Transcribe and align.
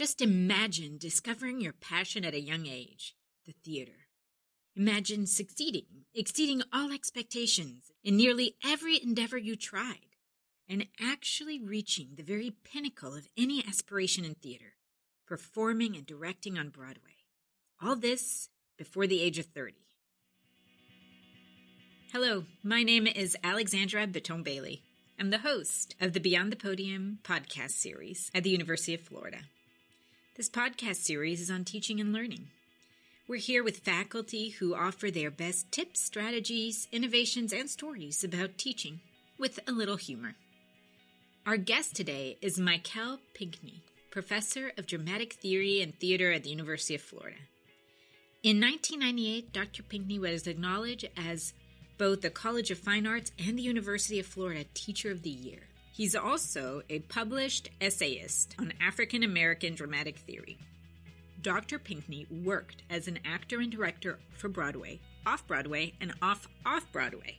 Just 0.00 0.22
imagine 0.22 0.96
discovering 0.96 1.60
your 1.60 1.74
passion 1.74 2.24
at 2.24 2.32
a 2.32 2.40
young 2.40 2.64
age, 2.64 3.14
the 3.44 3.52
theater. 3.52 4.06
Imagine 4.74 5.26
succeeding, 5.26 6.06
exceeding 6.14 6.62
all 6.72 6.90
expectations 6.90 7.92
in 8.02 8.16
nearly 8.16 8.56
every 8.64 8.98
endeavor 9.02 9.36
you 9.36 9.56
tried, 9.56 10.16
and 10.66 10.86
actually 10.98 11.60
reaching 11.60 12.12
the 12.16 12.22
very 12.22 12.50
pinnacle 12.64 13.14
of 13.14 13.28
any 13.36 13.62
aspiration 13.68 14.24
in 14.24 14.36
theater, 14.36 14.72
performing 15.26 15.94
and 15.96 16.06
directing 16.06 16.56
on 16.56 16.70
Broadway. 16.70 17.26
All 17.82 17.94
this 17.94 18.48
before 18.78 19.06
the 19.06 19.20
age 19.20 19.38
of 19.38 19.44
30. 19.54 19.74
Hello, 22.10 22.46
my 22.62 22.82
name 22.84 23.06
is 23.06 23.36
Alexandra 23.44 24.06
Baton 24.06 24.44
Bailey. 24.44 24.82
I'm 25.18 25.28
the 25.28 25.36
host 25.36 25.94
of 26.00 26.14
the 26.14 26.20
Beyond 26.20 26.50
the 26.50 26.56
Podium 26.56 27.18
podcast 27.22 27.72
series 27.72 28.30
at 28.34 28.44
the 28.44 28.48
University 28.48 28.94
of 28.94 29.02
Florida. 29.02 29.40
This 30.40 30.48
podcast 30.48 30.96
series 30.96 31.42
is 31.42 31.50
on 31.50 31.66
teaching 31.66 32.00
and 32.00 32.14
learning. 32.14 32.46
We're 33.28 33.36
here 33.36 33.62
with 33.62 33.80
faculty 33.80 34.48
who 34.48 34.74
offer 34.74 35.10
their 35.10 35.30
best 35.30 35.70
tips, 35.70 36.00
strategies, 36.00 36.88
innovations, 36.90 37.52
and 37.52 37.68
stories 37.68 38.24
about 38.24 38.56
teaching 38.56 39.00
with 39.36 39.60
a 39.68 39.72
little 39.72 39.98
humor. 39.98 40.36
Our 41.44 41.58
guest 41.58 41.94
today 41.94 42.38
is 42.40 42.58
Michael 42.58 43.18
Pinkney, 43.34 43.82
professor 44.10 44.72
of 44.78 44.86
dramatic 44.86 45.34
theory 45.34 45.82
and 45.82 45.94
theater 46.00 46.32
at 46.32 46.44
the 46.44 46.48
University 46.48 46.94
of 46.94 47.02
Florida. 47.02 47.36
In 48.42 48.62
1998, 48.62 49.52
Dr. 49.52 49.82
Pinkney 49.82 50.18
was 50.18 50.46
acknowledged 50.46 51.06
as 51.18 51.52
both 51.98 52.22
the 52.22 52.30
College 52.30 52.70
of 52.70 52.78
Fine 52.78 53.06
Arts 53.06 53.30
and 53.38 53.58
the 53.58 53.62
University 53.62 54.18
of 54.18 54.24
Florida 54.24 54.64
Teacher 54.72 55.10
of 55.10 55.20
the 55.20 55.28
Year. 55.28 55.64
He's 56.00 56.16
also 56.16 56.80
a 56.88 57.00
published 57.00 57.68
essayist 57.78 58.54
on 58.58 58.72
African 58.80 59.22
American 59.22 59.74
dramatic 59.74 60.16
theory. 60.16 60.56
Dr. 61.42 61.78
Pinkney 61.78 62.26
worked 62.30 62.82
as 62.88 63.06
an 63.06 63.18
actor 63.22 63.60
and 63.60 63.70
director 63.70 64.18
for 64.32 64.48
Broadway, 64.48 65.00
off 65.26 65.46
Broadway, 65.46 65.92
and 66.00 66.14
off 66.22 66.48
off 66.64 66.90
Broadway, 66.90 67.36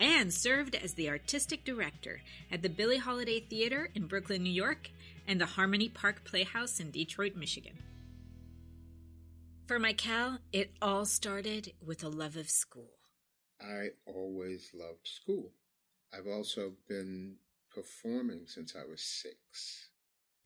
and 0.00 0.32
served 0.32 0.74
as 0.74 0.94
the 0.94 1.10
artistic 1.10 1.66
director 1.66 2.22
at 2.50 2.62
the 2.62 2.70
Billie 2.70 2.96
Holiday 2.96 3.40
Theater 3.40 3.90
in 3.94 4.06
Brooklyn, 4.06 4.42
New 4.42 4.54
York, 4.54 4.88
and 5.26 5.38
the 5.38 5.44
Harmony 5.44 5.90
Park 5.90 6.24
Playhouse 6.24 6.80
in 6.80 6.90
Detroit, 6.90 7.36
Michigan. 7.36 7.76
For 9.66 9.78
Michael, 9.78 10.38
it 10.50 10.70
all 10.80 11.04
started 11.04 11.74
with 11.84 12.02
a 12.02 12.08
love 12.08 12.36
of 12.36 12.48
school. 12.48 12.88
I 13.60 13.88
always 14.06 14.70
loved 14.72 15.06
school. 15.06 15.52
I've 16.10 16.26
also 16.26 16.72
been 16.88 17.36
performing 17.78 18.42
since 18.46 18.74
I 18.74 18.88
was 18.88 19.00
six. 19.00 19.88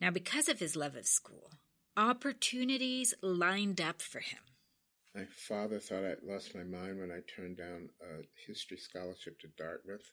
Now, 0.01 0.11
because 0.11 0.49
of 0.49 0.59
his 0.59 0.77
love 0.77 0.97
of 0.97 1.07
school, 1.07 1.51
opportunities 1.97 3.15
lined 3.23 3.81
up 3.81 4.03
for 4.03 4.21
him. 4.21 4.41
My 5.15 5.25
father 5.25 5.79
thought 5.79 6.05
I'd 6.05 6.23
lost 6.23 6.55
my 6.55 6.65
mind 6.65 6.99
when 6.99 7.11
I 7.11 7.21
turned 7.35 7.59
down 7.59 7.91
a 8.03 8.23
history 8.47 8.77
scholarship 8.77 9.39
to 9.41 9.49
Dartmouth. 9.57 10.11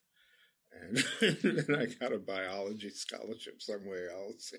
And 0.72 1.04
then 1.68 1.76
I 1.76 1.86
got 1.86 2.14
a 2.14 2.20
biology 2.20 2.90
scholarship 2.90 3.62
somewhere 3.62 4.12
else. 4.12 4.54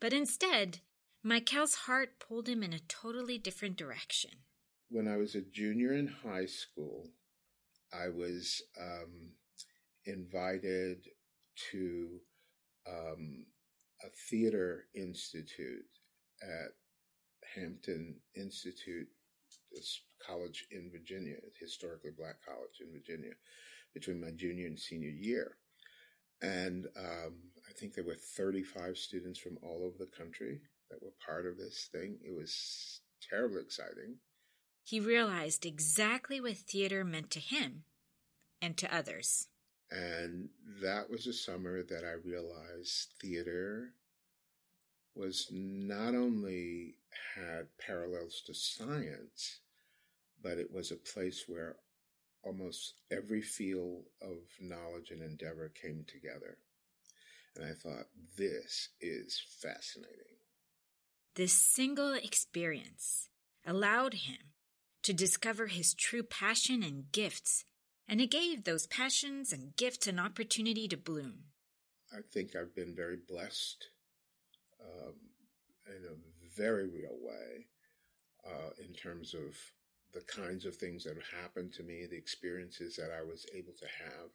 But 0.00 0.12
instead, 0.12 0.80
Michael's 1.22 1.74
heart 1.86 2.18
pulled 2.18 2.48
him 2.48 2.62
in 2.62 2.72
a 2.72 2.78
totally 2.78 3.38
different 3.38 3.76
direction. 3.76 4.30
When 4.90 5.08
I 5.08 5.16
was 5.16 5.34
a 5.34 5.42
junior 5.42 5.92
in 5.92 6.06
high 6.06 6.46
school, 6.46 7.08
I 7.92 8.08
was 8.08 8.62
um, 8.80 9.32
invited 10.04 11.08
to 11.70 12.20
um, 12.88 13.46
a 14.02 14.08
theater 14.30 14.84
institute 14.94 15.84
at 16.42 16.72
Hampton 17.54 18.16
Institute, 18.34 19.08
this 19.70 20.00
college 20.26 20.66
in 20.70 20.90
Virginia, 20.90 21.36
historically 21.58 22.10
black 22.16 22.36
college 22.46 22.80
in 22.80 22.92
Virginia, 22.92 23.32
between 23.94 24.20
my 24.20 24.30
junior 24.30 24.66
and 24.66 24.78
senior 24.78 25.10
year. 25.10 25.56
And 26.40 26.86
um, 26.98 27.34
I 27.68 27.72
think 27.78 27.94
there 27.94 28.04
were 28.04 28.16
35 28.16 28.96
students 28.96 29.38
from 29.38 29.58
all 29.62 29.84
over 29.84 29.96
the 29.98 30.10
country 30.16 30.60
that 30.90 31.02
were 31.02 31.12
part 31.24 31.46
of 31.46 31.56
this 31.56 31.88
thing. 31.92 32.18
It 32.24 32.34
was 32.34 33.00
terribly 33.30 33.60
exciting. 33.60 34.16
He 34.84 34.98
realized 34.98 35.64
exactly 35.64 36.40
what 36.40 36.56
theater 36.56 37.04
meant 37.04 37.30
to 37.30 37.40
him 37.40 37.84
and 38.60 38.76
to 38.78 38.94
others. 38.94 39.46
And 39.92 40.48
that 40.80 41.10
was 41.10 41.26
a 41.26 41.32
summer 41.34 41.82
that 41.82 42.04
I 42.04 42.26
realized 42.26 43.08
theater 43.20 43.90
was 45.14 45.48
not 45.50 46.14
only 46.14 46.94
had 47.36 47.66
parallels 47.78 48.42
to 48.46 48.54
science, 48.54 49.60
but 50.42 50.56
it 50.56 50.72
was 50.72 50.90
a 50.90 50.96
place 50.96 51.44
where 51.46 51.76
almost 52.42 52.94
every 53.10 53.42
field 53.42 54.04
of 54.22 54.38
knowledge 54.60 55.10
and 55.10 55.22
endeavor 55.22 55.68
came 55.68 56.04
together. 56.08 56.56
And 57.54 57.66
I 57.66 57.72
thought, 57.74 58.06
this 58.38 58.88
is 59.00 59.42
fascinating. 59.60 60.38
This 61.34 61.52
single 61.52 62.14
experience 62.14 63.28
allowed 63.66 64.14
him 64.14 64.52
to 65.02 65.12
discover 65.12 65.66
his 65.66 65.94
true 65.94 66.22
passion 66.22 66.82
and 66.82 67.12
gifts, 67.12 67.64
and 68.08 68.20
it 68.20 68.30
gave 68.30 68.64
those 68.64 68.86
passions 68.86 69.52
and 69.52 69.76
gifts 69.76 70.06
an 70.06 70.18
opportunity 70.18 70.88
to 70.88 70.96
bloom. 70.96 71.44
I 72.12 72.20
think 72.32 72.54
I've 72.54 72.74
been 72.74 72.94
very 72.94 73.16
blessed 73.16 73.86
um, 74.80 75.14
in 75.86 76.04
a 76.04 76.56
very 76.56 76.86
real 76.88 77.16
way 77.20 77.66
uh, 78.46 78.70
in 78.86 78.92
terms 78.92 79.34
of 79.34 79.56
the 80.12 80.20
kinds 80.20 80.66
of 80.66 80.76
things 80.76 81.04
that 81.04 81.16
have 81.16 81.42
happened 81.42 81.72
to 81.72 81.82
me, 81.82 82.06
the 82.06 82.16
experiences 82.16 82.96
that 82.96 83.10
I 83.10 83.22
was 83.22 83.46
able 83.54 83.72
to 83.78 83.86
have. 83.86 84.28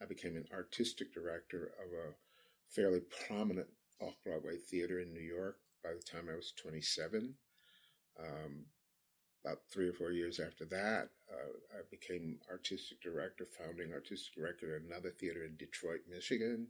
I 0.00 0.06
became 0.06 0.36
an 0.36 0.46
artistic 0.54 1.12
director 1.12 1.72
of 1.84 1.92
a 1.92 2.14
fairly 2.70 3.00
prominent 3.26 3.68
off 4.00 4.14
Broadway 4.24 4.56
theater 4.56 5.00
in 5.00 5.12
New 5.12 5.20
York 5.20 5.58
by 5.82 5.90
the 5.90 6.02
time 6.02 6.28
I 6.30 6.36
was 6.36 6.52
27. 6.52 7.34
Um, 8.18 8.64
about 9.48 9.60
three 9.70 9.88
or 9.88 9.92
four 9.92 10.10
years 10.10 10.40
after 10.40 10.64
that, 10.66 11.08
uh, 11.32 11.78
I 11.78 11.80
became 11.90 12.38
artistic 12.50 13.00
director, 13.00 13.46
founding 13.46 13.92
artistic 13.92 14.34
director 14.34 14.76
at 14.76 14.82
another 14.82 15.10
theater 15.10 15.44
in 15.44 15.56
Detroit, 15.56 16.00
Michigan. 16.08 16.68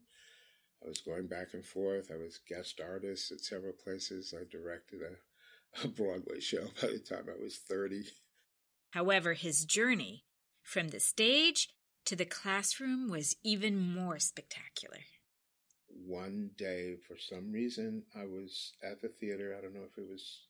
I 0.84 0.89
was 0.89 1.00
going 1.00 1.27
back 1.27 1.55
and 1.55 1.65
forth. 1.65 2.11
I 2.12 2.16
was 2.16 2.39
guest 2.49 2.81
artist 2.81 3.33
at 3.33 3.41
several 3.41 3.72
places. 3.72 4.34
I 4.37 4.44
directed 4.50 5.00
a, 5.03 5.84
a 5.84 5.89
Broadway 5.89 6.41
show 6.41 6.66
by 6.81 6.89
the 6.89 6.99
time 6.99 7.27
I 7.28 7.43
was 7.43 7.56
30. 7.56 8.05
However, 8.91 9.34
his 9.34 9.65
journey 9.65 10.25
from 10.62 10.89
the 10.89 11.00
stage 11.00 11.69
to 12.06 12.16
the 12.16 12.25
classroom 12.25 13.10
was 13.10 13.37
even 13.43 13.78
more 13.78 14.19
spectacular. 14.19 15.00
One 15.89 16.50
day, 16.56 16.97
for 17.06 17.16
some 17.19 17.50
reason, 17.50 18.05
I 18.16 18.25
was 18.25 18.72
at 18.83 19.03
the 19.03 19.09
theater. 19.09 19.55
I 19.56 19.62
don't 19.62 19.75
know 19.75 19.87
if 19.91 19.99
it 19.99 20.09
was 20.09 20.47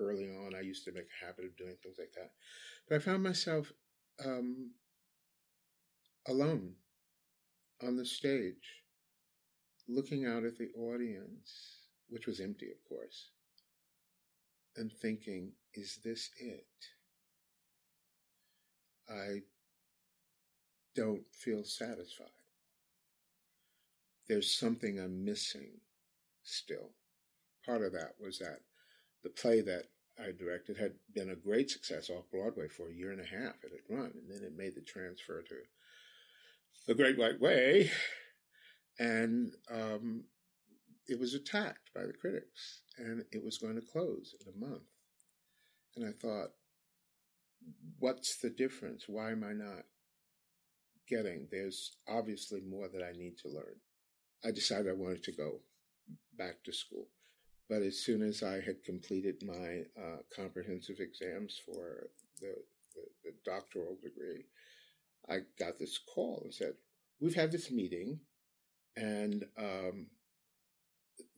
early 0.00 0.28
on. 0.28 0.54
I 0.54 0.60
used 0.60 0.84
to 0.84 0.92
make 0.92 1.06
a 1.06 1.24
habit 1.24 1.44
of 1.44 1.56
doing 1.56 1.76
things 1.82 1.96
like 1.98 2.12
that. 2.14 2.30
But 2.88 2.96
I 2.96 2.98
found 2.98 3.22
myself 3.22 3.72
um, 4.24 4.70
alone 6.26 6.74
on 7.82 7.96
the 7.96 8.04
stage, 8.04 8.82
looking 9.88 10.26
out 10.26 10.44
at 10.44 10.58
the 10.58 10.70
audience, 10.78 11.78
which 12.08 12.26
was 12.26 12.40
empty, 12.40 12.70
of 12.70 12.82
course, 12.88 13.30
and 14.76 14.92
thinking, 14.92 15.52
is 15.74 15.98
this 16.04 16.30
it? 16.38 16.66
I 19.08 19.40
don't 20.94 21.24
feel 21.32 21.64
satisfied. 21.64 22.26
There's 24.28 24.54
something 24.54 24.98
I'm 24.98 25.24
missing 25.24 25.80
still. 26.42 26.90
Part 27.66 27.82
of 27.82 27.92
that 27.92 28.14
was 28.20 28.38
that 28.38 28.60
the 29.22 29.30
play 29.30 29.60
that 29.60 29.84
I 30.20 30.32
directed 30.32 30.76
had 30.76 30.92
been 31.14 31.30
a 31.30 31.36
great 31.36 31.70
success 31.70 32.10
off 32.10 32.30
Broadway 32.30 32.68
for 32.68 32.88
a 32.88 32.94
year 32.94 33.10
and 33.10 33.20
a 33.20 33.24
half. 33.24 33.54
It 33.64 33.72
had 33.72 33.96
run, 33.96 34.12
and 34.14 34.30
then 34.30 34.42
it 34.44 34.56
made 34.56 34.74
the 34.74 34.82
transfer 34.82 35.42
to 35.42 35.54
The 36.86 36.94
Great 36.94 37.18
White 37.18 37.40
Way, 37.40 37.90
and 38.98 39.52
um, 39.70 40.24
it 41.08 41.18
was 41.18 41.34
attacked 41.34 41.90
by 41.94 42.02
the 42.02 42.12
critics, 42.12 42.82
and 42.98 43.24
it 43.32 43.42
was 43.42 43.58
going 43.58 43.76
to 43.76 43.86
close 43.86 44.34
in 44.40 44.52
a 44.52 44.66
month. 44.68 44.82
And 45.96 46.06
I 46.06 46.12
thought, 46.12 46.50
what's 47.98 48.38
the 48.38 48.50
difference? 48.50 49.04
Why 49.08 49.32
am 49.32 49.42
I 49.42 49.52
not 49.52 49.84
getting? 51.08 51.48
There's 51.50 51.96
obviously 52.08 52.60
more 52.60 52.88
that 52.88 53.02
I 53.02 53.12
need 53.12 53.38
to 53.38 53.48
learn. 53.48 53.76
I 54.44 54.50
decided 54.50 54.88
I 54.88 54.94
wanted 54.94 55.24
to 55.24 55.32
go 55.32 55.60
back 56.36 56.62
to 56.64 56.72
school. 56.72 57.08
But 57.70 57.82
as 57.82 57.98
soon 57.98 58.20
as 58.20 58.42
I 58.42 58.54
had 58.54 58.82
completed 58.82 59.44
my 59.46 59.84
uh, 59.96 60.18
comprehensive 60.34 60.98
exams 60.98 61.60
for 61.64 62.08
the, 62.40 62.56
the, 62.96 63.02
the, 63.22 63.32
doctoral 63.44 63.96
degree, 64.02 64.46
I 65.28 65.42
got 65.56 65.78
this 65.78 65.96
call 66.12 66.40
and 66.42 66.52
said, 66.52 66.72
We've 67.20 67.36
had 67.36 67.52
this 67.52 67.70
meeting, 67.70 68.18
and 68.96 69.44
um, 69.56 70.08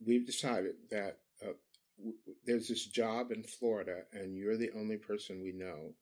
we've 0.03 0.25
decided 0.25 0.73
that 0.89 1.19
uh, 1.43 1.53
w- 1.99 2.17
there's 2.47 2.67
this 2.67 2.87
job 2.87 3.31
in 3.31 3.43
Florida, 3.43 4.01
and 4.11 4.35
you're 4.35 4.57
the 4.57 4.71
only 4.75 4.97
person 4.97 5.43
we 5.43 5.51
know 5.51 5.93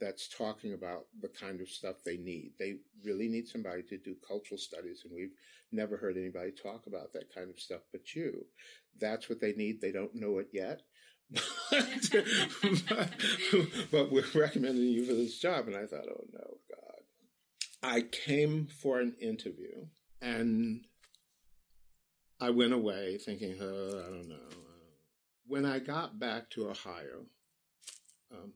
that's 0.00 0.28
talking 0.28 0.74
about 0.74 1.06
the 1.20 1.28
kind 1.28 1.60
of 1.60 1.68
stuff 1.68 1.96
they 2.04 2.16
need. 2.16 2.52
They 2.58 2.76
really 3.04 3.28
need 3.28 3.48
somebody 3.48 3.82
to 3.84 3.98
do 3.98 4.16
cultural 4.26 4.58
studies, 4.58 5.02
and 5.04 5.14
we've 5.14 5.34
never 5.72 5.96
heard 5.96 6.16
anybody 6.16 6.50
talk 6.50 6.86
about 6.86 7.12
that 7.12 7.34
kind 7.34 7.50
of 7.50 7.58
stuff 7.58 7.82
but 7.92 8.14
you. 8.14 8.46
That's 9.00 9.28
what 9.28 9.40
they 9.40 9.52
need. 9.52 9.80
They 9.80 9.92
don't 9.92 10.14
know 10.14 10.38
it 10.38 10.48
yet. 10.52 10.82
but, 11.70 12.24
but, 13.90 14.12
we're 14.12 14.24
recommending 14.34 14.84
you 14.84 15.04
for 15.04 15.12
this 15.12 15.38
job. 15.38 15.66
And 15.66 15.76
I 15.76 15.86
thought, 15.86 16.06
oh 16.08 16.24
no, 16.32 16.58
God. 16.70 17.02
I 17.82 18.02
came 18.02 18.68
for 18.80 19.00
an 19.00 19.14
interview 19.20 19.86
and 20.22 20.84
I 22.40 22.50
went 22.50 22.72
away 22.72 23.18
thinking, 23.18 23.56
oh, 23.60 24.02
I 24.06 24.10
don't 24.10 24.28
know. 24.28 24.48
When 25.46 25.64
I 25.64 25.78
got 25.78 26.18
back 26.18 26.50
to 26.50 26.68
Ohio, 26.68 27.26
um, 28.32 28.52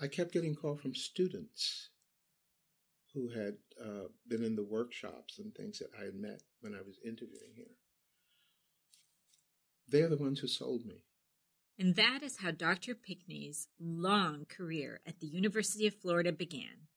I 0.00 0.06
kept 0.08 0.32
getting 0.32 0.54
calls 0.54 0.80
from 0.80 0.94
students 0.94 1.90
who 3.14 3.28
had 3.28 3.56
uh, 3.82 4.08
been 4.26 4.44
in 4.44 4.56
the 4.56 4.64
workshops 4.64 5.38
and 5.38 5.54
things 5.54 5.78
that 5.78 5.90
I 6.00 6.04
had 6.04 6.14
met 6.14 6.42
when 6.60 6.74
I 6.74 6.78
was 6.78 6.96
interviewing 7.04 7.52
here. 7.54 7.76
They're 9.88 10.08
the 10.08 10.16
ones 10.16 10.40
who 10.40 10.46
sold 10.46 10.86
me. 10.86 11.02
And 11.78 11.96
that 11.96 12.20
is 12.22 12.38
how 12.38 12.50
Dr. 12.50 12.94
Pinkney's 12.94 13.68
long 13.80 14.46
career 14.48 15.00
at 15.06 15.20
the 15.20 15.26
University 15.26 15.86
of 15.86 15.94
Florida 15.94 16.30
began. 16.30 16.88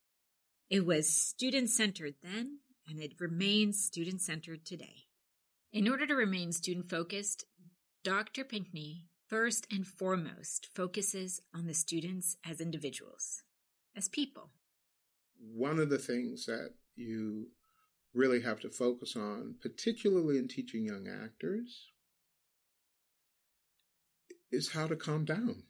It 0.70 0.86
was 0.86 1.10
student 1.10 1.70
centered 1.70 2.16
then, 2.22 2.60
and 2.88 3.00
it 3.00 3.14
remains 3.20 3.84
student 3.84 4.22
centered 4.22 4.66
today. 4.66 5.06
In 5.72 5.88
order 5.88 6.06
to 6.06 6.16
remain 6.16 6.52
student 6.52 6.90
focused, 6.90 7.46
Dr. 8.04 8.44
Pinkney 8.44 9.08
first 9.28 9.68
and 9.72 9.88
foremost 9.88 10.68
focuses 10.74 11.42
on 11.54 11.68
the 11.68 11.74
students 11.74 12.38
as 12.46 12.62
individuals, 12.62 13.44
as 13.96 14.08
people. 14.08 14.50
One 15.40 15.80
of 15.80 15.90
the 15.90 15.98
things 15.98 16.46
that 16.46 16.72
you 16.96 17.48
really 18.14 18.42
have 18.42 18.60
to 18.62 18.70
focus 18.70 19.16
on, 19.16 19.56
particularly 19.62 20.38
in 20.38 20.48
teaching 20.48 20.86
young 20.86 21.08
actors, 21.08 21.88
is 24.52 24.72
how 24.72 24.88
to 24.88 24.96
calm 24.96 25.26
down, 25.26 25.64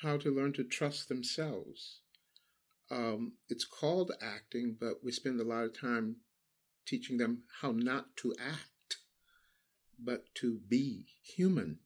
how 0.00 0.16
to 0.16 0.34
learn 0.34 0.52
to 0.54 0.64
trust 0.64 1.08
themselves. 1.08 2.00
Um, 2.90 3.32
it's 3.48 3.66
called 3.66 4.12
acting, 4.22 4.76
but 4.80 5.04
we 5.04 5.12
spend 5.12 5.40
a 5.40 5.44
lot 5.44 5.64
of 5.64 5.78
time 5.78 6.16
teaching 6.86 7.18
them 7.18 7.42
how 7.60 7.72
not 7.72 8.16
to 8.16 8.34
act, 8.40 8.98
but 10.02 10.34
to 10.36 10.58
be 10.68 11.04
human 11.22 11.78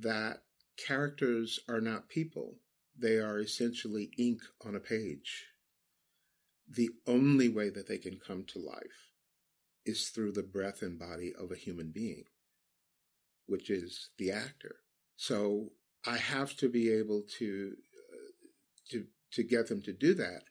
that 0.00 0.42
characters 0.76 1.60
are 1.68 1.80
not 1.80 2.08
people, 2.08 2.56
they 2.98 3.18
are 3.18 3.38
essentially 3.38 4.10
ink 4.18 4.40
on 4.64 4.74
a 4.74 4.80
page. 4.80 5.46
The 6.68 6.90
only 7.06 7.48
way 7.48 7.70
that 7.70 7.88
they 7.88 7.98
can 7.98 8.18
come 8.18 8.44
to 8.48 8.58
life 8.58 9.10
is 9.84 10.08
through 10.08 10.32
the 10.32 10.42
breath 10.42 10.82
and 10.82 10.98
body 10.98 11.32
of 11.38 11.50
a 11.50 11.56
human 11.56 11.90
being, 11.90 12.24
which 13.46 13.70
is 13.70 14.10
the 14.18 14.30
actor. 14.30 14.76
So 15.16 15.70
I 16.06 16.16
have 16.16 16.56
to 16.56 16.68
be 16.68 16.90
able 16.90 17.22
to 17.38 17.76
uh, 18.12 18.30
to 18.90 19.06
to 19.32 19.42
get 19.42 19.68
them 19.68 19.82
to 19.82 19.92
do 19.92 20.14
that. 20.14 20.42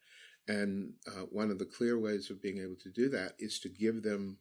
And 0.47 0.93
uh, 1.07 1.25
one 1.31 1.51
of 1.51 1.57
the 1.57 1.65
clear 1.65 1.97
ways 1.97 2.29
of 2.29 2.41
being 2.41 2.57
able 2.59 2.75
to 2.83 2.89
do 2.89 3.09
that 3.09 3.33
is 3.39 3.59
to 3.61 3.69
give 3.69 4.03
them 4.03 4.37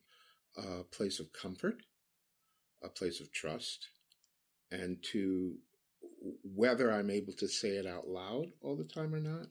a 0.57 0.83
place 0.83 1.21
of 1.21 1.33
comfort, 1.33 1.83
a 2.83 2.89
place 2.89 3.21
of 3.21 3.33
trust, 3.33 3.89
and 4.73 4.97
to 5.13 5.55
whether 6.43 6.91
I'm 6.91 7.11
able 7.11 7.35
to 7.35 7.47
say 7.47 7.71
it 7.71 7.87
out 7.87 8.09
loud 8.09 8.47
all 8.63 8.75
the 8.75 8.85
time 8.85 9.15
or 9.15 9.21
not, 9.21 9.47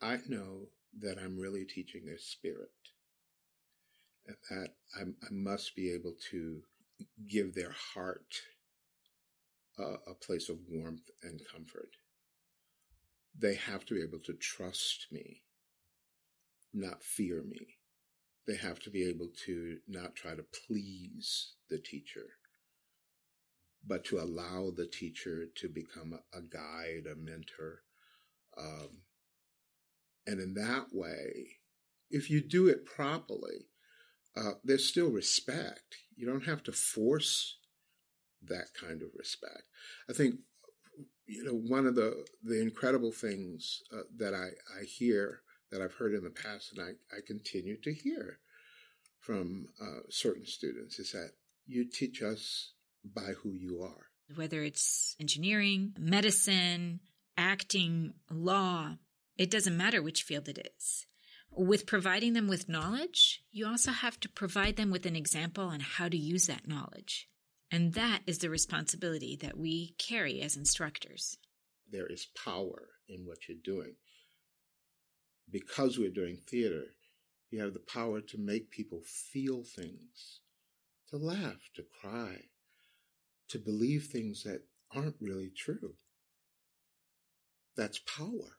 I 0.00 0.18
know 0.28 0.68
that 1.00 1.18
I'm 1.18 1.38
really 1.38 1.64
teaching 1.64 2.06
their 2.06 2.18
spirit. 2.18 2.70
And 4.26 4.36
that 4.50 4.68
I'm, 4.98 5.16
i 5.22 5.26
must 5.32 5.74
be 5.74 5.90
able 5.92 6.14
to 6.30 6.62
give 7.28 7.54
their 7.54 7.74
heart 7.94 8.42
a 9.78 10.14
place 10.14 10.48
of 10.48 10.58
warmth 10.68 11.10
and 11.24 11.40
comfort. 11.50 11.88
They 13.36 13.54
have 13.54 13.84
to 13.86 13.94
be 13.94 14.02
able 14.02 14.20
to 14.26 14.34
trust 14.34 15.06
me, 15.10 15.42
not 16.72 17.02
fear 17.02 17.42
me. 17.42 17.78
They 18.46 18.56
have 18.56 18.78
to 18.80 18.90
be 18.90 19.08
able 19.08 19.28
to 19.46 19.78
not 19.88 20.14
try 20.14 20.36
to 20.36 20.44
please 20.68 21.54
the 21.68 21.78
teacher 21.78 22.26
but 23.86 24.04
to 24.04 24.20
allow 24.20 24.70
the 24.74 24.86
teacher 24.86 25.46
to 25.56 25.68
become 25.68 26.18
a, 26.32 26.40
guide, 26.40 27.06
a 27.10 27.16
mentor. 27.16 27.82
Um, 28.56 29.02
and 30.26 30.40
in 30.40 30.54
that 30.54 30.86
way, 30.92 31.58
if 32.10 32.30
you 32.30 32.40
do 32.40 32.68
it 32.68 32.86
properly, 32.86 33.66
uh, 34.36 34.52
there's 34.62 34.86
still 34.86 35.10
respect. 35.10 35.96
You 36.14 36.26
don't 36.26 36.46
have 36.46 36.62
to 36.64 36.72
force 36.72 37.58
that 38.44 38.68
kind 38.78 39.02
of 39.02 39.08
respect. 39.16 39.64
I 40.08 40.12
think, 40.12 40.36
you 41.26 41.44
know, 41.44 41.54
one 41.54 41.86
of 41.86 41.94
the, 41.94 42.24
the 42.42 42.60
incredible 42.60 43.12
things 43.12 43.82
uh, 43.92 44.02
that 44.18 44.34
I, 44.34 44.48
I 44.78 44.84
hear, 44.84 45.40
that 45.70 45.80
I've 45.80 45.94
heard 45.94 46.14
in 46.14 46.22
the 46.22 46.30
past, 46.30 46.72
and 46.72 46.82
I, 46.82 47.16
I 47.16 47.20
continue 47.26 47.80
to 47.80 47.92
hear 47.92 48.38
from 49.20 49.68
uh, 49.80 50.00
certain 50.10 50.46
students, 50.46 50.98
is 50.98 51.12
that 51.12 51.32
you 51.66 51.84
teach 51.84 52.22
us 52.22 52.72
by 53.04 53.32
who 53.42 53.52
you 53.52 53.82
are. 53.82 54.06
Whether 54.34 54.62
it's 54.62 55.16
engineering, 55.20 55.94
medicine, 55.98 57.00
acting, 57.36 58.14
law, 58.30 58.96
it 59.36 59.50
doesn't 59.50 59.76
matter 59.76 60.02
which 60.02 60.22
field 60.22 60.48
it 60.48 60.70
is. 60.76 61.06
With 61.50 61.86
providing 61.86 62.32
them 62.32 62.48
with 62.48 62.68
knowledge, 62.68 63.42
you 63.50 63.66
also 63.66 63.90
have 63.90 64.18
to 64.20 64.28
provide 64.28 64.76
them 64.76 64.90
with 64.90 65.04
an 65.04 65.16
example 65.16 65.64
on 65.64 65.80
how 65.80 66.08
to 66.08 66.16
use 66.16 66.46
that 66.46 66.66
knowledge. 66.66 67.28
And 67.70 67.92
that 67.94 68.20
is 68.26 68.38
the 68.38 68.50
responsibility 68.50 69.36
that 69.42 69.58
we 69.58 69.94
carry 69.98 70.40
as 70.40 70.56
instructors. 70.56 71.36
There 71.90 72.06
is 72.06 72.26
power 72.44 72.88
in 73.08 73.26
what 73.26 73.48
you're 73.48 73.58
doing. 73.62 73.94
Because 75.50 75.98
we're 75.98 76.10
doing 76.10 76.36
theater, 76.36 76.84
you 77.50 77.60
have 77.60 77.74
the 77.74 77.80
power 77.80 78.22
to 78.22 78.38
make 78.38 78.70
people 78.70 79.02
feel 79.04 79.62
things, 79.62 80.40
to 81.10 81.18
laugh, 81.18 81.68
to 81.76 81.84
cry, 82.00 82.36
to 83.52 83.58
believe 83.58 84.04
things 84.04 84.42
that 84.44 84.62
aren't 84.96 85.16
really 85.20 85.50
true. 85.54 85.94
That's 87.76 87.98
power 87.98 88.56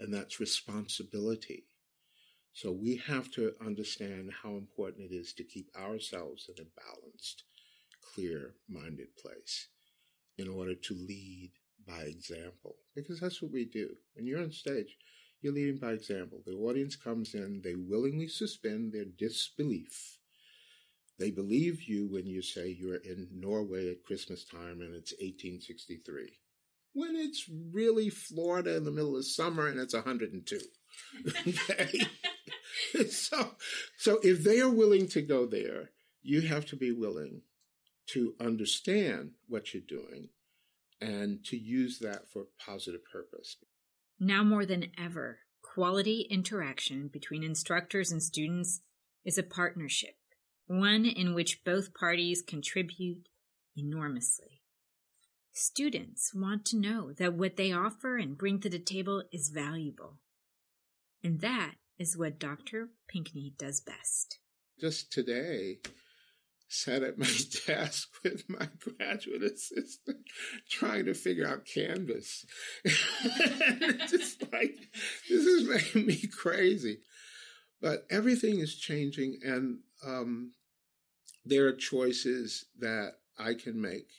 and 0.00 0.12
that's 0.12 0.40
responsibility. 0.40 1.64
So 2.52 2.72
we 2.72 2.96
have 3.06 3.30
to 3.32 3.52
understand 3.64 4.32
how 4.42 4.56
important 4.56 5.12
it 5.12 5.14
is 5.14 5.32
to 5.34 5.44
keep 5.44 5.68
ourselves 5.76 6.48
in 6.48 6.64
a 6.64 6.68
balanced, 6.80 7.44
clear 8.14 8.54
minded 8.68 9.16
place 9.16 9.68
in 10.36 10.48
order 10.48 10.74
to 10.74 10.94
lead 10.94 11.52
by 11.86 12.02
example. 12.02 12.74
Because 12.96 13.20
that's 13.20 13.40
what 13.40 13.52
we 13.52 13.66
do. 13.66 13.90
When 14.14 14.26
you're 14.26 14.42
on 14.42 14.50
stage, 14.50 14.96
you're 15.42 15.52
leading 15.52 15.78
by 15.78 15.92
example. 15.92 16.42
The 16.44 16.54
audience 16.54 16.96
comes 16.96 17.34
in, 17.34 17.60
they 17.62 17.76
willingly 17.76 18.26
suspend 18.26 18.92
their 18.92 19.04
disbelief 19.04 20.18
they 21.18 21.30
believe 21.30 21.82
you 21.82 22.06
when 22.06 22.26
you 22.26 22.42
say 22.42 22.68
you're 22.68 22.96
in 22.96 23.28
Norway 23.32 23.90
at 23.90 24.04
Christmas 24.04 24.44
time 24.44 24.80
and 24.80 24.94
it's 24.94 25.12
1863. 25.12 26.38
When 26.92 27.16
it's 27.16 27.48
really 27.72 28.10
Florida 28.10 28.76
in 28.76 28.84
the 28.84 28.90
middle 28.90 29.16
of 29.16 29.26
summer 29.26 29.66
and 29.66 29.78
it's 29.78 29.94
102. 29.94 30.58
okay? 31.46 32.06
so, 33.10 33.54
so 33.98 34.18
if 34.22 34.44
they 34.44 34.60
are 34.60 34.70
willing 34.70 35.08
to 35.08 35.22
go 35.22 35.46
there, 35.46 35.90
you 36.22 36.42
have 36.42 36.66
to 36.66 36.76
be 36.76 36.92
willing 36.92 37.42
to 38.08 38.34
understand 38.40 39.32
what 39.48 39.72
you're 39.72 39.82
doing 39.86 40.28
and 41.00 41.44
to 41.44 41.56
use 41.56 41.98
that 41.98 42.30
for 42.30 42.44
positive 42.64 43.02
purpose. 43.10 43.56
Now 44.18 44.42
more 44.42 44.64
than 44.64 44.86
ever, 44.98 45.40
quality 45.62 46.26
interaction 46.30 47.08
between 47.08 47.42
instructors 47.42 48.10
and 48.10 48.22
students 48.22 48.80
is 49.24 49.36
a 49.38 49.42
partnership 49.42 50.14
one 50.66 51.04
in 51.04 51.34
which 51.34 51.64
both 51.64 51.94
parties 51.94 52.42
contribute 52.46 53.28
enormously. 53.76 54.62
Students 55.52 56.32
want 56.34 56.64
to 56.66 56.76
know 56.78 57.12
that 57.14 57.34
what 57.34 57.56
they 57.56 57.72
offer 57.72 58.16
and 58.16 58.36
bring 58.36 58.60
to 58.60 58.68
the 58.68 58.78
table 58.78 59.22
is 59.32 59.48
valuable. 59.48 60.18
And 61.24 61.40
that 61.40 61.76
is 61.98 62.16
what 62.16 62.38
Dr. 62.38 62.90
Pinkney 63.08 63.54
does 63.58 63.80
best. 63.80 64.38
Just 64.78 65.10
today, 65.10 65.78
sat 66.68 67.02
at 67.02 67.18
my 67.18 67.26
desk 67.66 68.08
with 68.22 68.44
my 68.48 68.68
graduate 68.78 69.42
assistant 69.42 70.18
trying 70.68 71.06
to 71.06 71.14
figure 71.14 71.46
out 71.46 71.64
Canvas. 71.64 72.44
just 74.08 74.42
like, 74.52 74.76
this 75.28 75.44
is 75.46 75.68
making 75.68 76.06
me 76.06 76.20
crazy. 76.26 76.98
But 77.80 78.06
everything 78.10 78.58
is 78.58 78.74
changing, 78.74 79.38
and 79.44 79.80
um, 80.04 80.52
there 81.44 81.66
are 81.66 81.72
choices 81.72 82.66
that 82.78 83.12
I 83.38 83.54
can 83.54 83.80
make 83.80 84.10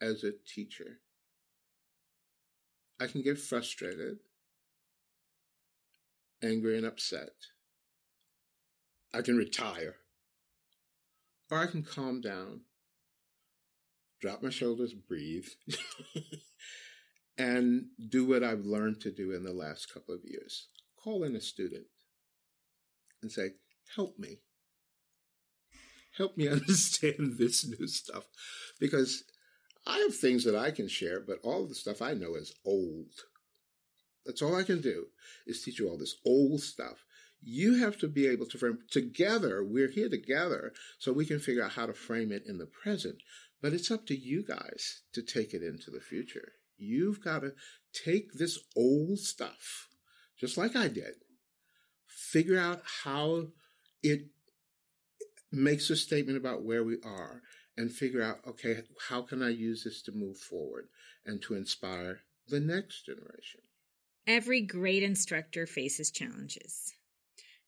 as 0.00 0.24
a 0.24 0.32
teacher. 0.46 1.00
I 2.98 3.06
can 3.06 3.22
get 3.22 3.38
frustrated, 3.38 4.18
angry, 6.42 6.76
and 6.76 6.86
upset. 6.86 7.32
I 9.12 9.22
can 9.22 9.36
retire. 9.36 9.96
Or 11.50 11.58
I 11.58 11.66
can 11.66 11.82
calm 11.82 12.20
down, 12.20 12.62
drop 14.20 14.42
my 14.42 14.50
shoulders, 14.50 14.94
breathe, 14.94 15.46
and 17.38 17.86
do 18.08 18.26
what 18.26 18.42
I've 18.42 18.64
learned 18.64 19.00
to 19.02 19.12
do 19.12 19.32
in 19.32 19.44
the 19.44 19.52
last 19.52 19.92
couple 19.92 20.14
of 20.14 20.24
years. 20.24 20.68
Call 20.96 21.22
in 21.22 21.36
a 21.36 21.40
student 21.40 21.86
and 23.22 23.30
say, 23.30 23.50
Help 23.94 24.18
me. 24.18 24.40
Help 26.16 26.36
me 26.36 26.48
understand 26.48 27.36
this 27.38 27.66
new 27.66 27.86
stuff. 27.86 28.24
Because 28.78 29.24
I 29.86 29.98
have 29.98 30.16
things 30.16 30.44
that 30.44 30.56
I 30.56 30.70
can 30.70 30.88
share, 30.88 31.20
but 31.20 31.38
all 31.42 31.66
the 31.66 31.74
stuff 31.74 32.02
I 32.02 32.14
know 32.14 32.34
is 32.34 32.54
old. 32.64 33.10
That's 34.24 34.42
all 34.42 34.56
I 34.56 34.64
can 34.64 34.80
do 34.80 35.06
is 35.46 35.62
teach 35.62 35.78
you 35.78 35.88
all 35.88 35.96
this 35.96 36.16
old 36.24 36.60
stuff. 36.60 37.04
You 37.40 37.74
have 37.74 37.96
to 37.98 38.08
be 38.08 38.26
able 38.26 38.46
to 38.46 38.58
frame 38.58 38.78
together. 38.90 39.62
We're 39.62 39.90
here 39.90 40.08
together 40.08 40.72
so 40.98 41.12
we 41.12 41.26
can 41.26 41.38
figure 41.38 41.62
out 41.62 41.72
how 41.72 41.86
to 41.86 41.92
frame 41.92 42.32
it 42.32 42.42
in 42.46 42.58
the 42.58 42.66
present. 42.66 43.22
But 43.62 43.72
it's 43.72 43.90
up 43.90 44.06
to 44.06 44.16
you 44.16 44.44
guys 44.44 45.02
to 45.12 45.22
take 45.22 45.54
it 45.54 45.62
into 45.62 45.90
the 45.90 46.00
future. 46.00 46.52
You've 46.76 47.22
got 47.22 47.40
to 47.40 47.52
take 47.92 48.32
this 48.34 48.58
old 48.76 49.18
stuff, 49.20 49.88
just 50.38 50.58
like 50.58 50.74
I 50.76 50.88
did, 50.88 51.14
figure 52.06 52.58
out 52.58 52.82
how 53.04 53.46
it 54.02 54.26
makes 55.52 55.90
a 55.90 55.96
statement 55.96 56.38
about 56.38 56.64
where 56.64 56.84
we 56.84 56.98
are 57.04 57.42
and 57.76 57.92
figure 57.92 58.22
out, 58.22 58.38
okay, 58.46 58.82
how 59.08 59.22
can 59.22 59.42
I 59.42 59.50
use 59.50 59.84
this 59.84 60.02
to 60.02 60.12
move 60.12 60.38
forward 60.38 60.88
and 61.24 61.42
to 61.42 61.54
inspire 61.54 62.20
the 62.48 62.60
next 62.60 63.06
generation? 63.06 63.60
Every 64.26 64.60
great 64.60 65.02
instructor 65.02 65.66
faces 65.66 66.10
challenges. 66.10 66.94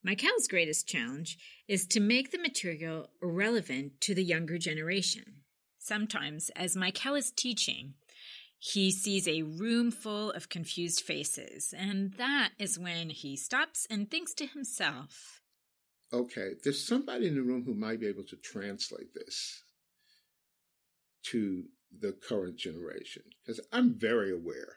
Michael's 0.02 0.49
greatest 0.49 0.88
challenge 0.88 1.38
is 1.66 1.87
to 1.88 2.00
make 2.00 2.30
the 2.30 2.38
material 2.38 3.11
relevant 3.20 4.00
to 4.02 4.14
the 4.14 4.25
younger 4.25 4.58
generation. 4.58 5.42
Sometimes, 5.78 6.50
as 6.56 6.76
Michael 6.76 7.14
is 7.14 7.30
teaching, 7.30 7.94
he 8.58 8.90
sees 8.90 9.28
a 9.28 9.42
room 9.42 9.90
full 9.90 10.32
of 10.32 10.49
confused 10.49 11.00
faces, 11.00 11.73
and 11.76 12.14
that 12.14 12.50
is 12.58 12.78
when 12.78 13.11
he 13.11 13.37
stops 13.37 13.87
and 13.88 14.11
thinks 14.11 14.35
to 14.35 14.47
himself, 14.47 15.38
Okay, 16.12 16.52
there's 16.64 16.86
somebody 16.86 17.26
in 17.26 17.34
the 17.34 17.42
room 17.42 17.64
who 17.64 17.74
might 17.74 18.00
be 18.00 18.06
able 18.06 18.24
to 18.24 18.36
translate 18.36 19.12
this 19.14 19.62
to 21.24 21.64
the 22.00 22.12
current 22.12 22.56
generation. 22.56 23.22
Because 23.44 23.60
I'm 23.72 23.94
very 23.98 24.32
aware 24.32 24.76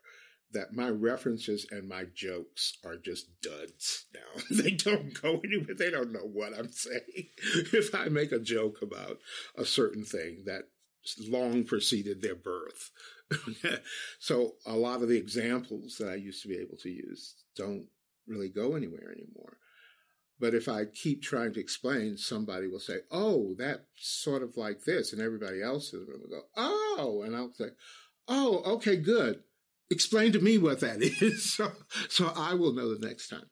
that 0.54 0.74
my 0.74 0.90
references 0.90 1.66
and 1.72 1.88
my 1.88 2.06
jokes 2.14 2.78
are 2.86 2.98
just 2.98 3.42
duds 3.42 4.06
now. 4.14 4.42
they 4.62 4.72
don't 4.72 5.20
go 5.22 5.40
anywhere. 5.44 5.76
They 5.78 5.90
don't 5.90 6.12
know 6.12 6.28
what 6.32 6.54
I'm 6.58 6.72
saying. 6.72 7.02
if 7.74 7.96
I 7.96 8.10
make 8.10 8.32
a 8.32 8.40
joke 8.40 8.82
about 8.82 9.20
a 9.56 9.66
certain 9.66 10.04
thing 10.04 10.44
that 10.46 10.64
long 11.20 11.64
preceded 11.64 12.22
their 12.22 12.36
birth. 12.36 12.92
so 14.20 14.56
a 14.66 14.76
lot 14.76 15.02
of 15.02 15.08
the 15.08 15.18
examples 15.18 15.98
that 16.00 16.10
I 16.10 16.16
used 16.16 16.42
to 16.44 16.50
be 16.50 16.58
able 16.58 16.78
to 16.78 16.90
use 16.90 17.36
don't 17.56 17.88
really 18.28 18.50
go 18.50 18.76
anywhere 18.76 19.12
anymore. 19.12 19.58
But 20.42 20.56
if 20.56 20.68
I 20.68 20.86
keep 20.86 21.22
trying 21.22 21.54
to 21.54 21.60
explain, 21.60 22.18
somebody 22.18 22.66
will 22.66 22.80
say, 22.80 23.02
"Oh, 23.12 23.54
that's 23.60 23.86
sort 23.96 24.42
of 24.42 24.58
like 24.58 24.84
this," 24.86 25.14
and 25.14 25.22
everybody 25.22 25.62
else 25.62 25.94
in 25.94 26.00
the 26.00 26.06
room 26.08 26.22
will 26.22 26.30
go, 26.30 26.48
"Oh," 26.58 27.22
and 27.24 27.36
I'll 27.36 27.54
say, 27.54 27.70
"Oh, 28.28 28.64
okay, 28.78 28.98
good. 28.98 29.44
Explain 29.92 30.32
to 30.32 30.40
me 30.40 30.58
what 30.58 30.80
that 30.80 31.04
is, 31.22 31.54
so, 31.54 31.72
so 32.10 32.34
I 32.36 32.56
will 32.56 32.74
know 32.74 32.92
the 32.92 33.08
next 33.08 33.30
time." 33.30 33.52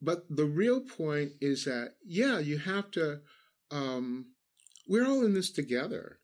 But 0.00 0.24
the 0.30 0.46
real 0.46 0.80
point 0.80 1.32
is 1.40 1.64
that, 1.64 1.96
yeah, 2.06 2.38
you 2.38 2.58
have 2.58 2.92
to. 2.92 3.22
Um, 3.72 4.34
we're 4.86 5.06
all 5.06 5.24
in 5.24 5.34
this 5.34 5.50
together. 5.50 6.20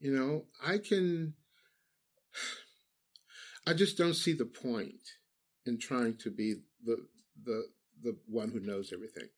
You 0.00 0.12
know, 0.12 0.46
I 0.60 0.78
can. 0.78 1.34
I 3.66 3.74
just 3.74 3.96
don't 3.96 4.14
see 4.14 4.32
the 4.32 4.44
point 4.44 5.02
in 5.64 5.78
trying 5.78 6.16
to 6.16 6.30
be 6.32 6.56
the 6.84 7.06
the 7.40 7.68
the 8.04 8.16
one 8.26 8.50
who 8.50 8.60
knows 8.60 8.92
everything. 8.92 9.28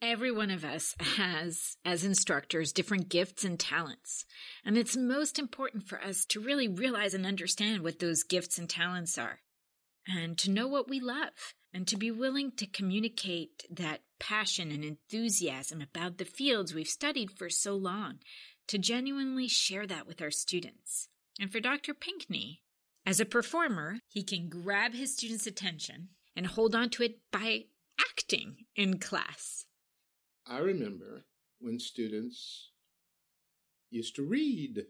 Every 0.00 0.32
one 0.32 0.50
of 0.50 0.64
us 0.64 0.96
has, 1.16 1.76
as 1.84 2.04
instructors, 2.04 2.72
different 2.72 3.08
gifts 3.08 3.44
and 3.44 3.58
talents. 3.58 4.24
And 4.64 4.76
it's 4.76 4.96
most 4.96 5.38
important 5.38 5.86
for 5.86 6.02
us 6.02 6.24
to 6.26 6.40
really 6.40 6.66
realize 6.66 7.14
and 7.14 7.26
understand 7.26 7.82
what 7.82 7.98
those 7.98 8.24
gifts 8.24 8.58
and 8.58 8.68
talents 8.68 9.16
are, 9.18 9.40
and 10.08 10.36
to 10.38 10.50
know 10.50 10.66
what 10.66 10.88
we 10.88 10.98
love, 10.98 11.54
and 11.72 11.86
to 11.86 11.96
be 11.96 12.10
willing 12.10 12.50
to 12.56 12.66
communicate 12.66 13.64
that 13.70 14.00
passion 14.18 14.72
and 14.72 14.84
enthusiasm 14.84 15.80
about 15.80 16.18
the 16.18 16.24
fields 16.24 16.74
we've 16.74 16.88
studied 16.88 17.30
for 17.30 17.48
so 17.48 17.74
long, 17.74 18.18
to 18.66 18.78
genuinely 18.78 19.46
share 19.46 19.86
that 19.86 20.06
with 20.06 20.20
our 20.20 20.30
students. 20.30 21.08
And 21.40 21.50
for 21.50 21.60
Dr. 21.60 21.94
Pinkney, 21.94 22.62
as 23.06 23.20
a 23.20 23.24
performer, 23.24 23.98
he 24.08 24.22
can 24.22 24.48
grab 24.48 24.94
his 24.94 25.14
students' 25.14 25.46
attention 25.46 26.08
and 26.34 26.46
hold 26.46 26.74
on 26.74 26.90
to 26.90 27.02
it 27.04 27.18
by 27.30 27.66
acting 28.08 28.56
in 28.76 28.98
class. 28.98 29.66
I 30.46 30.58
remember 30.58 31.24
when 31.60 31.78
students 31.78 32.70
used 33.90 34.16
to 34.16 34.22
read. 34.22 34.86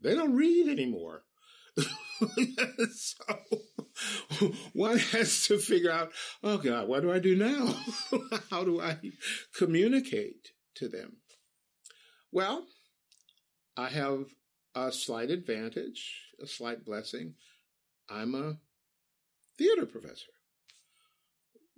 They 0.00 0.14
don't 0.14 0.34
read 0.34 0.68
anymore. 0.68 1.22
so 2.92 3.24
one 4.72 4.98
has 4.98 5.46
to 5.46 5.58
figure 5.58 5.90
out, 5.90 6.12
oh 6.42 6.58
God, 6.58 6.88
what 6.88 7.02
do 7.02 7.12
I 7.12 7.18
do 7.18 7.36
now? 7.36 7.74
How 8.50 8.64
do 8.64 8.80
I 8.80 8.98
communicate 9.56 10.52
to 10.76 10.88
them? 10.88 11.16
Well, 12.32 12.66
I 13.76 13.88
have 13.88 14.26
a 14.74 14.92
slight 14.92 15.30
advantage, 15.30 16.22
a 16.42 16.46
slight 16.46 16.84
blessing. 16.84 17.34
I'm 18.08 18.34
a 18.34 18.58
theater 19.56 19.86
professor 19.86 20.32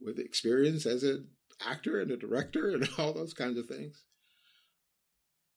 with 0.00 0.18
experience 0.18 0.86
as 0.86 1.02
an 1.02 1.28
actor 1.64 2.00
and 2.00 2.10
a 2.10 2.16
director 2.16 2.70
and 2.70 2.88
all 2.98 3.12
those 3.12 3.34
kinds 3.34 3.58
of 3.58 3.66
things. 3.66 4.04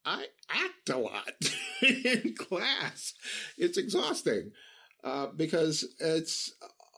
I 0.05 0.25
act 0.49 0.89
a 0.89 0.97
lot 0.97 1.33
in 1.81 2.35
class. 2.35 3.13
It's 3.57 3.77
exhausting 3.77 4.51
uh, 5.03 5.27
because 5.35 5.85
it's 5.99 6.53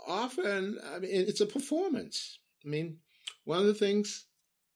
often, 0.08 0.78
I 0.94 1.00
mean, 1.00 1.12
it's 1.12 1.42
a 1.42 1.46
performance. 1.46 2.40
I 2.66 2.70
mean, 2.70 2.98
one 3.44 3.60
of 3.60 3.66
the 3.66 3.74
things 3.74 4.26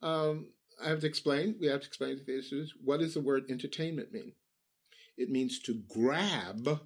um, 0.02 0.48
I 0.84 0.90
have 0.90 1.02
to 1.02 1.08
explain, 1.08 1.56
we 1.60 1.68
have 1.68 1.82
to 1.82 1.88
explain 1.88 2.18
to 2.18 2.24
the 2.24 2.42
students, 2.42 2.74
what 2.84 3.00
does 3.00 3.14
the 3.14 3.22
word 3.22 3.46
entertainment 3.50 4.12
mean? 4.12 4.34
It 5.18 5.30
means 5.30 5.60
to 5.60 5.82
grab 5.88 6.82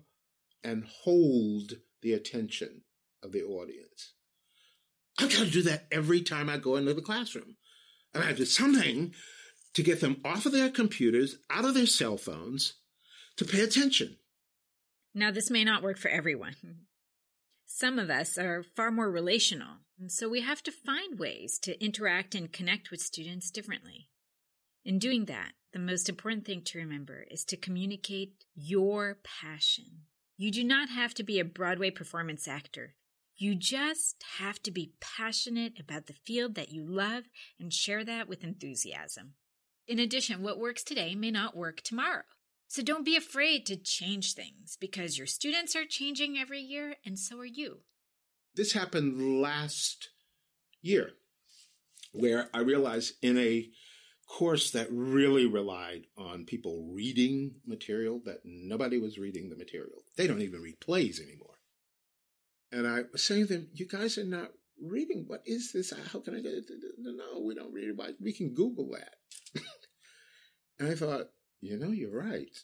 and 0.63 0.85
hold 1.03 1.73
the 2.01 2.13
attention 2.13 2.81
of 3.23 3.31
the 3.31 3.43
audience. 3.43 4.13
I've 5.19 5.29
got 5.29 5.45
to 5.45 5.51
do 5.51 5.63
that 5.63 5.85
every 5.91 6.21
time 6.21 6.49
I 6.49 6.57
go 6.57 6.77
into 6.77 6.93
the 6.93 7.01
classroom. 7.01 7.57
And 8.13 8.23
I 8.23 8.27
have 8.27 8.37
to 8.37 8.43
do 8.43 8.45
something 8.45 9.13
to 9.73 9.83
get 9.83 9.99
them 9.99 10.21
off 10.23 10.45
of 10.45 10.53
their 10.53 10.69
computers, 10.69 11.35
out 11.49 11.65
of 11.65 11.73
their 11.73 11.85
cell 11.85 12.17
phones, 12.17 12.75
to 13.35 13.45
pay 13.45 13.61
attention. 13.61 14.17
Now, 15.13 15.29
this 15.29 15.51
may 15.51 15.63
not 15.63 15.83
work 15.83 15.97
for 15.97 16.07
everyone. 16.07 16.55
Some 17.65 17.99
of 17.99 18.09
us 18.09 18.37
are 18.37 18.63
far 18.63 18.91
more 18.91 19.11
relational, 19.11 19.77
and 19.99 20.11
so 20.11 20.29
we 20.29 20.41
have 20.41 20.63
to 20.63 20.71
find 20.71 21.19
ways 21.19 21.59
to 21.59 21.83
interact 21.83 22.33
and 22.33 22.51
connect 22.51 22.89
with 22.89 23.01
students 23.01 23.51
differently. 23.51 24.09
In 24.85 24.99
doing 24.99 25.25
that, 25.25 25.51
the 25.73 25.79
most 25.79 26.09
important 26.09 26.45
thing 26.45 26.63
to 26.63 26.79
remember 26.79 27.25
is 27.29 27.43
to 27.45 27.57
communicate 27.57 28.45
your 28.55 29.19
passion. 29.23 30.05
You 30.37 30.51
do 30.51 30.63
not 30.63 30.89
have 30.89 31.13
to 31.15 31.23
be 31.23 31.39
a 31.39 31.45
Broadway 31.45 31.91
performance 31.91 32.47
actor 32.47 32.95
you 33.39 33.55
just 33.55 34.23
have 34.37 34.61
to 34.63 34.71
be 34.71 34.91
passionate 34.99 35.79
about 35.79 36.07
the 36.07 36.13
field 36.13 36.55
that 36.55 36.73
you 36.73 36.85
love 36.85 37.23
and 37.57 37.73
share 37.73 38.03
that 38.03 38.27
with 38.27 38.43
enthusiasm. 38.43 39.33
In 39.87 39.97
addition, 39.97 40.43
what 40.43 40.59
works 40.59 40.83
today 40.83 41.15
may 41.15 41.31
not 41.31 41.55
work 41.55 41.81
tomorrow. 41.81 42.23
So 42.67 42.83
don't 42.83 43.05
be 43.05 43.15
afraid 43.15 43.65
to 43.65 43.77
change 43.77 44.33
things 44.33 44.77
because 44.79 45.17
your 45.17 45.25
students 45.25 45.75
are 45.75 45.85
changing 45.85 46.37
every 46.37 46.59
year 46.59 46.95
and 47.05 47.17
so 47.17 47.39
are 47.39 47.45
you. 47.45 47.79
This 48.55 48.73
happened 48.73 49.41
last 49.41 50.09
year 50.81 51.11
where 52.11 52.49
I 52.53 52.59
realized 52.59 53.13
in 53.21 53.37
a 53.37 53.69
course 54.27 54.71
that 54.71 54.87
really 54.91 55.47
relied 55.47 56.03
on 56.17 56.45
people 56.45 56.91
reading 56.93 57.55
material 57.65 58.21
that 58.25 58.41
nobody 58.43 58.99
was 58.99 59.17
reading 59.17 59.49
the 59.49 59.55
material. 59.55 60.03
They 60.17 60.27
don't 60.27 60.41
even 60.41 60.61
read 60.61 60.81
plays 60.81 61.21
anymore. 61.21 61.58
And 62.71 62.87
I 62.87 63.03
was 63.11 63.23
saying 63.23 63.47
to 63.47 63.53
them, 63.53 63.67
you 63.73 63.87
guys 63.87 64.17
are 64.17 64.23
not 64.23 64.51
reading. 64.81 65.25
What 65.27 65.41
is 65.45 65.71
this? 65.71 65.93
How 66.11 66.19
can 66.19 66.35
I 66.35 66.41
get 66.41 66.53
it? 66.53 66.65
No, 66.99 67.41
we 67.41 67.55
don't 67.55 67.73
read 67.73 67.89
it. 67.89 68.15
We 68.21 68.33
can 68.33 68.53
Google 68.53 68.91
that. 68.91 69.15
And 70.79 70.89
I 70.89 70.95
thought, 70.95 71.27
you 71.61 71.77
know, 71.77 71.89
you're 71.89 72.17
right. 72.17 72.57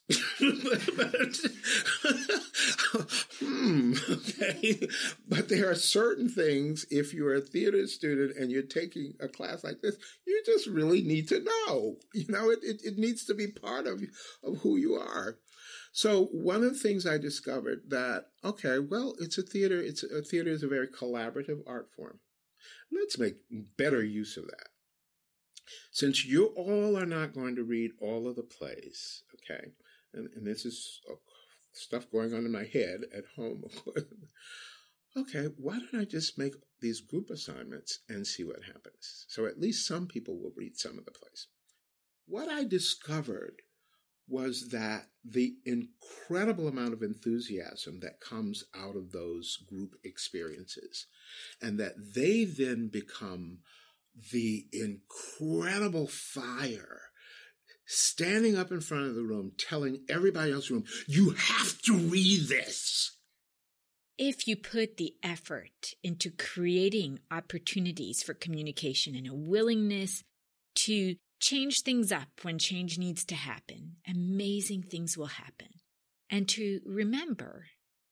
hmm, 3.39 3.93
okay. 4.09 4.88
But 5.27 5.50
there 5.50 5.69
are 5.69 5.75
certain 5.75 6.29
things, 6.29 6.85
if 6.89 7.13
you're 7.13 7.35
a 7.35 7.41
theater 7.41 7.85
student 7.88 8.38
and 8.38 8.50
you're 8.50 8.62
taking 8.62 9.15
a 9.19 9.27
class 9.27 9.65
like 9.65 9.81
this, 9.81 9.97
you 10.25 10.41
just 10.45 10.67
really 10.67 11.01
need 11.01 11.27
to 11.27 11.43
know. 11.43 11.97
You 12.13 12.25
know, 12.29 12.50
it, 12.51 12.59
it, 12.63 12.81
it 12.85 12.97
needs 12.97 13.25
to 13.25 13.33
be 13.33 13.47
part 13.47 13.85
of, 13.85 14.01
of 14.43 14.59
who 14.59 14.77
you 14.77 14.93
are. 14.93 15.39
So 15.96 16.25
one 16.34 16.58
of 16.58 16.74
the 16.74 16.80
things 16.80 17.08
I 17.08 17.18
discovered 17.18 17.84
that, 17.88 18.25
okay, 18.44 18.80
well, 18.80 19.16
it's 19.18 19.38
a 19.38 19.42
theater, 19.42 19.80
it's 19.80 20.04
a 20.04 20.22
theater 20.22 20.50
is 20.50 20.62
a 20.62 20.68
very 20.68 20.90
collaborative 20.90 21.62
art 21.66 21.88
form. 21.96 22.20
Let's 22.92 23.18
make 23.18 23.36
better 23.78 24.04
use 24.04 24.36
of 24.36 24.44
that. 24.48 24.68
Since 25.94 26.25
you 26.25 26.48
all 26.48 26.98
are 26.98 27.06
not 27.06 27.34
going 27.34 27.56
to 27.56 27.64
read 27.64 27.92
all 28.02 28.28
of 28.28 28.36
the 28.36 28.44
plays, 28.44 29.24
okay, 29.36 29.72
and, 30.14 30.28
and 30.36 30.46
this 30.46 30.66
is 30.66 31.00
uh, 31.10 31.16
stuff 31.72 32.12
going 32.12 32.34
on 32.34 32.44
in 32.46 32.52
my 32.52 32.66
head 32.66 33.04
at 33.16 33.24
home, 33.38 33.64
okay, 35.18 35.48
why 35.56 35.80
don't 35.80 36.02
I 36.02 36.04
just 36.04 36.38
make 36.38 36.56
these 36.82 37.00
group 37.00 37.30
assignments 37.30 38.00
and 38.10 38.28
see 38.28 38.44
what 38.44 38.64
happens? 38.64 39.28
So 39.30 39.46
at 39.46 39.62
least 39.62 39.88
some 39.88 40.08
people 40.08 40.38
will 40.38 40.52
read 40.58 40.75
some 40.75 41.00
of 41.00 41.06
the 41.06 41.12
plays. 41.12 41.48
What 42.28 42.50
I 42.50 42.66
discovered 42.66 43.62
was 44.27 44.70
that 44.70 45.08
the 45.24 45.55
incredible 45.65 46.67
amount 46.67 46.94
of 46.94 47.01
enthusiasm 47.01 48.00
that 48.01 48.20
comes 48.20 48.63
out 48.75 48.96
of 48.96 49.12
those 49.12 49.58
group 49.67 49.96
experiences 50.03 51.08
and 51.62 51.79
that 51.79 51.94
they 52.15 52.44
then 52.44 52.88
become 52.88 53.60
the 54.32 54.65
incredible 54.72 56.08
fire 56.08 57.01
standing 57.86 58.58
up 58.58 58.72
in 58.72 58.82
front 58.82 59.05
of 59.05 59.15
the 59.15 59.24
room 59.24 59.51
telling 59.58 60.03
everybody 60.10 60.51
else 60.51 60.70
in 60.70 60.77
the 60.77 60.82
room, 60.82 60.89
you 61.08 61.32
have 61.32 61.82
to 61.84 61.96
read 61.96 62.48
this. 62.48 63.12
If 64.17 64.48
you 64.48 64.55
put 64.55 64.98
the 64.98 65.13
effort 65.22 65.94
into 66.01 66.32
creating 66.32 67.20
opportunities 67.29 68.24
for 68.24 68.34
communication 68.34 69.13
and 69.13 69.27
a 69.27 69.34
willingness 69.34 70.24
to 70.75 71.15
change 71.39 71.82
things 71.82 72.12
up 72.12 72.30
when 72.42 72.60
change 72.60 72.98
needs 72.98 73.25
to 73.25 73.36
happen, 73.36 73.98
amazing 74.08 74.84
things 74.84 75.18
will 75.18 75.27
happen. 75.27 75.68
And 76.30 76.48
to 76.50 76.82
remember, 76.86 77.68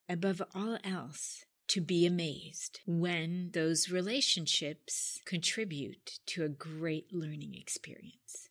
above 0.08 0.42
all 0.54 0.78
else, 0.84 1.46
to 1.70 1.82
be 1.82 2.06
amazed 2.06 2.82
when 2.86 3.50
those 3.54 3.90
relationships 3.90 5.20
contribute 5.26 6.20
to 6.28 6.44
a 6.44 6.50
great 6.50 7.14
learning 7.14 7.56
experience. 7.56 8.50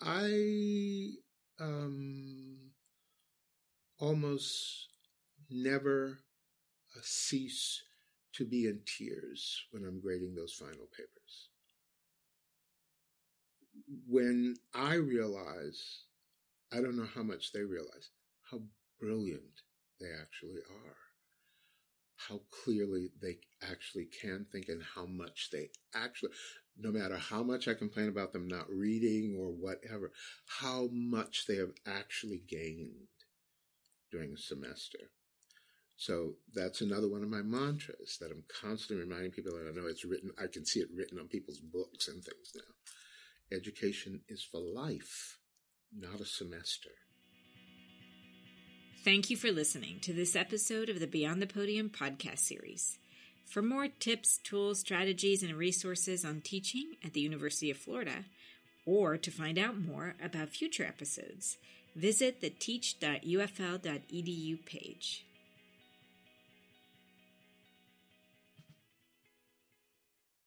I 0.00 1.10
um, 1.60 2.72
almost 3.98 4.88
never 5.50 6.18
uh, 6.96 7.00
cease 7.02 7.82
to 8.34 8.44
be 8.44 8.66
in 8.66 8.80
tears 8.86 9.64
when 9.70 9.84
I'm 9.84 10.00
grading 10.00 10.34
those 10.34 10.54
final 10.54 10.86
papers. 10.96 11.48
When 14.06 14.56
I 14.74 14.94
realize, 14.94 16.04
I 16.72 16.76
don't 16.76 16.96
know 16.96 17.08
how 17.14 17.22
much 17.22 17.52
they 17.52 17.62
realize, 17.62 18.10
how 18.50 18.60
brilliant 19.00 19.62
they 20.00 20.08
actually 20.20 20.60
are 20.84 20.96
how 22.18 22.40
clearly 22.64 23.10
they 23.22 23.38
actually 23.70 24.06
can 24.06 24.44
think 24.50 24.68
and 24.68 24.82
how 24.94 25.06
much 25.06 25.50
they 25.52 25.70
actually, 25.94 26.32
no 26.76 26.90
matter 26.90 27.16
how 27.16 27.42
much 27.42 27.68
I 27.68 27.74
complain 27.74 28.08
about 28.08 28.32
them 28.32 28.48
not 28.48 28.68
reading 28.68 29.36
or 29.38 29.50
whatever, 29.50 30.12
how 30.60 30.88
much 30.92 31.46
they 31.46 31.56
have 31.56 31.72
actually 31.86 32.42
gained 32.48 33.08
during 34.10 34.32
a 34.32 34.38
semester. 34.38 34.98
So 35.96 36.34
that's 36.54 36.80
another 36.80 37.08
one 37.08 37.22
of 37.22 37.28
my 37.28 37.42
mantras 37.42 38.18
that 38.20 38.30
I'm 38.30 38.44
constantly 38.60 39.04
reminding 39.04 39.32
people 39.32 39.52
that 39.52 39.68
I 39.68 39.74
know 39.74 39.88
it's 39.88 40.04
written, 40.04 40.30
I 40.42 40.46
can 40.52 40.64
see 40.64 40.80
it 40.80 40.88
written 40.94 41.18
on 41.18 41.28
people's 41.28 41.60
books 41.60 42.08
and 42.08 42.22
things 42.22 42.52
now. 42.54 42.74
Education 43.50 44.20
is 44.28 44.42
for 44.42 44.60
life, 44.60 45.38
not 45.96 46.20
a 46.20 46.26
semester. 46.26 46.90
Thank 49.04 49.30
you 49.30 49.38
for 49.38 49.50
listening 49.50 50.00
to 50.00 50.12
this 50.12 50.36
episode 50.36 50.90
of 50.90 51.00
the 51.00 51.06
Beyond 51.06 51.40
the 51.40 51.46
Podium 51.46 51.88
podcast 51.88 52.40
series. 52.40 52.98
For 53.46 53.62
more 53.62 53.88
tips, 53.88 54.38
tools, 54.44 54.80
strategies, 54.80 55.42
and 55.42 55.54
resources 55.54 56.26
on 56.26 56.42
teaching 56.42 56.96
at 57.02 57.14
the 57.14 57.22
University 57.22 57.70
of 57.70 57.78
Florida, 57.78 58.26
or 58.84 59.16
to 59.16 59.30
find 59.30 59.58
out 59.58 59.80
more 59.80 60.14
about 60.22 60.50
future 60.50 60.84
episodes, 60.84 61.56
visit 61.96 62.42
the 62.42 62.50
teach.ufl.edu 62.50 63.06
page. 64.66 65.24